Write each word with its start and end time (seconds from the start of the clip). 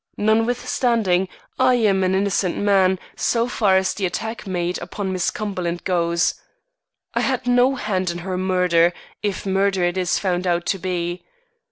Notwithstanding, 0.17 1.29
I 1.59 1.75
am 1.75 2.03
an 2.03 2.15
innocent 2.15 2.57
man 2.57 2.97
so 3.15 3.47
far 3.47 3.77
as 3.77 3.93
the 3.93 4.07
attack 4.07 4.47
made 4.47 4.79
upon 4.79 5.13
Miss 5.13 5.29
Cumberland 5.29 5.83
goes. 5.83 6.33
I 7.13 7.21
had 7.21 7.45
no 7.45 7.75
hand 7.75 8.09
in 8.09 8.17
her 8.25 8.35
murder, 8.35 8.93
if 9.21 9.45
murder 9.45 9.83
it 9.83 9.97
is 9.99 10.17
found 10.17 10.47
out 10.47 10.65
to 10.73 10.79
be. 10.79 11.23